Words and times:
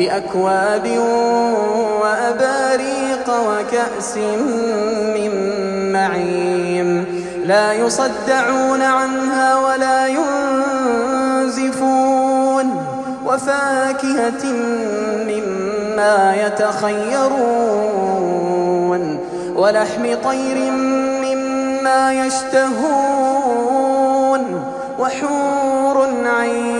بأكواب 0.00 0.86
وأباريق 2.02 3.26
وكأس 3.28 4.16
من 5.16 5.32
معين. 5.92 7.04
لا 7.44 7.72
يصدعون 7.72 8.82
عنها 8.82 9.56
ولا 9.56 10.06
ينزفون. 11.46 12.86
وفاكهة 13.26 14.44
مما 15.28 16.34
يتخيرون. 16.46 17.40
ولحم 19.56 20.14
طير 20.24 20.70
مما 21.24 22.26
يشتهون. 22.26 23.60
وحور 24.98 26.08
عين 26.26 26.79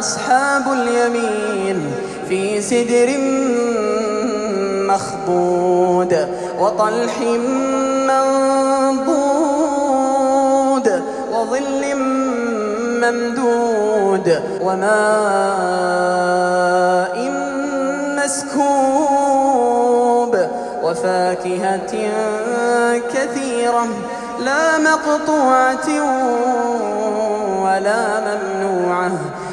أصحاب 0.00 0.72
اليمين 0.72 1.92
في 2.28 2.62
سدر 2.62 3.08
مخضود 4.88 6.28
وطلح 6.58 7.18
منضود 9.10 11.02
وظل 11.32 11.82
ممدود 13.02 14.42
وماء 14.62 14.90
مسكوب 18.24 19.52
وفاكهة 20.82 21.92
كثيرة 23.14 23.86
لا 24.44 24.78
مقطوعة 24.78 25.88
ولا 27.62 28.02
ممنوعة 28.20 29.10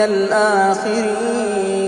الآخرين 0.00 1.80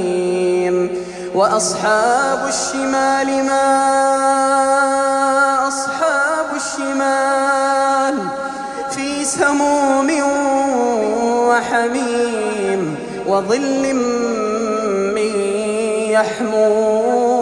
وأصحاب 1.34 2.48
الشمال 2.48 3.44
ما 3.44 3.68
أصحاب 5.68 6.46
الشمال 6.56 8.14
في 8.90 9.24
سموم 9.24 10.10
وحميم 11.48 12.96
وظل 13.26 13.94
من 15.14 15.32
يحموم 16.10 17.41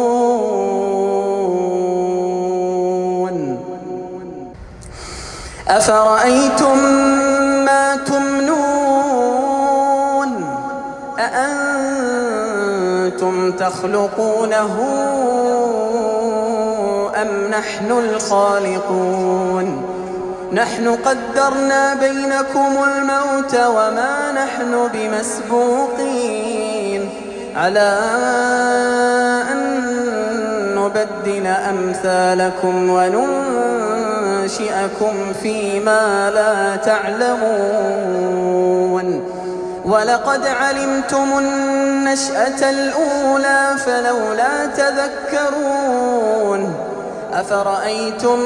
أفرأيتم 5.71 6.77
ما 7.65 7.95
تمنون؟ 7.95 9.01
أأنتم 11.19 12.31
تخلقونه 13.51 14.77
أم 17.15 17.27
نحن 17.51 17.91
الخالقون؟ 17.91 19.85
نحن 20.53 20.87
قدرنا 20.87 21.93
بينكم 21.93 22.83
الموت 22.83 23.55
وما 23.55 24.31
نحن 24.31 24.89
بمسبوقين. 24.93 26.51
على 27.55 27.99
أن 29.51 29.61
نبدل 30.75 31.47
أمثالكم 31.47 32.91
وننشئكم 34.41 35.33
فيما 35.43 36.31
لا 36.33 36.75
تعلمون. 36.75 37.41
ولقد 39.85 40.47
علمتم 40.47 41.37
النشأة 41.37 42.69
الأولى 42.69 43.75
فلولا 43.85 44.65
تذكرون. 44.65 46.73
أفرأيتم 47.33 48.39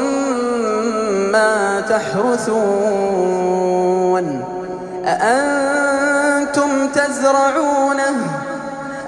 ما 1.31 1.83
تحرثون؟ 1.89 3.45
أأنتم 5.05 6.87
تزرعونه؟ 6.87 8.15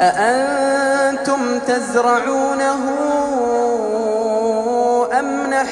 أأنتم 0.01 1.59
تزرعونه 1.67 2.79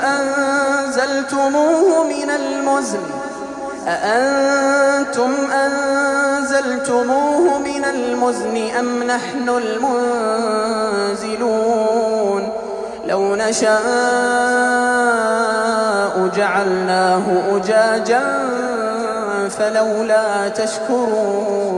أنزلتموه 0.00 2.04
من 2.04 2.30
المزن؟ 2.30 3.00
أأنتم 3.88 5.32
أنزلتموه 5.50 7.58
من 7.58 7.84
المزن 7.84 8.70
أم 8.78 9.02
نحن 9.02 9.48
المنزلون؟ 11.16 12.52
لو 13.06 13.34
نشاء 13.34 13.76
جعلناه 16.36 17.22
أجاجا 17.56 18.22
فلولا 19.48 20.48
تشكرون. 20.48 21.76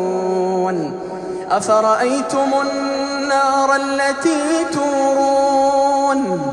أفرأيتم 1.51 2.51
النار 2.63 3.77
التي 3.77 4.65
تورون؟ 4.73 6.53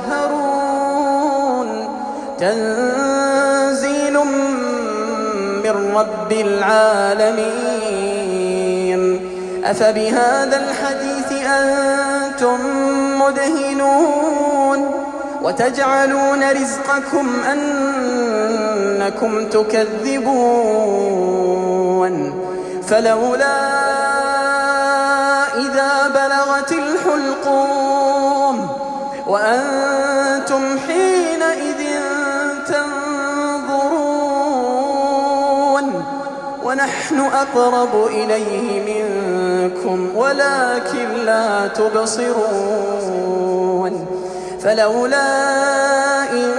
تنزيل 2.41 4.13
من 5.63 5.75
رب 5.95 6.31
العالمين. 6.31 7.71
أفبهذا 9.65 10.57
الحديث 10.57 11.31
أنتم 11.47 12.57
مدهنون. 13.21 14.91
وتجعلون 15.41 16.51
رزقكم 16.51 17.27
أنكم 17.51 19.31
تكذبون. 19.49 20.53
فلولا 22.87 23.57
إذا 25.57 26.07
بلغت 26.07 26.71
الحلقوم 26.71 28.69
وأنتم 29.27 29.90
أقرب 37.55 38.07
إليه 38.07 38.69
منكم 38.79 40.09
ولكن 40.15 41.09
لا 41.25 41.67
تبصرون. 41.67 43.11
فلولا 44.63 45.29
إن 46.31 46.51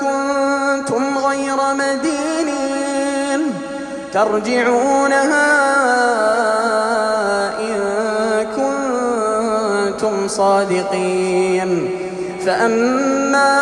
كنتم 0.00 1.18
غير 1.18 1.56
مدينين 1.74 3.54
ترجعونها 4.12 5.50
إن 7.60 7.80
كنتم 8.56 10.28
صادقين. 10.28 11.90
فأما 12.46 13.60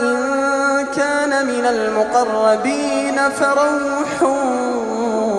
إن 0.00 0.16
كان 0.96 1.46
من 1.46 1.66
المقربين 1.66 3.18
فروح 3.30 4.30